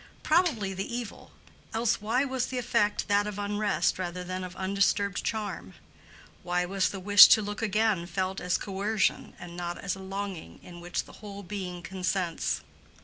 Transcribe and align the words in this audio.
Probably 0.23 0.73
the 0.73 0.91
evil; 0.91 1.31
else 1.75 2.01
why 2.01 2.25
was 2.25 2.47
the 2.47 2.57
effect 2.57 3.07
that 3.07 3.27
of 3.27 3.37
unrest 3.37 3.99
rather 3.99 4.23
than 4.23 4.43
of 4.43 4.55
undisturbed 4.55 5.23
charm? 5.23 5.75
Why 6.41 6.65
was 6.65 6.89
the 6.89 6.99
wish 6.99 7.27
to 7.27 7.41
look 7.43 7.61
again 7.61 8.07
felt 8.07 8.41
as 8.41 8.57
coercion 8.57 9.33
and 9.37 9.55
not 9.55 9.77
as 9.77 9.93
a 9.95 9.99
longing 9.99 10.59
in 10.63 10.81
which 10.81 11.03
the 11.03 11.13
whole 11.21 11.43
being 11.43 11.83
consents? 11.83 12.61